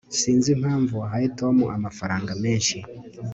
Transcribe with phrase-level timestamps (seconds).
[0.19, 2.77] sinzi impamvu wahaye tom amafaranga menshi